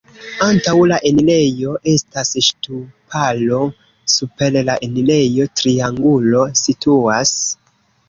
Antaŭ 0.43 0.71
la 0.91 0.95
enirejo 1.09 1.75
estas 1.91 2.33
ŝtuparo, 2.47 3.61
super 4.17 4.61
la 4.73 4.81
enirejo 4.91 5.49
triangulo 5.63 6.45
situas. 6.67 7.35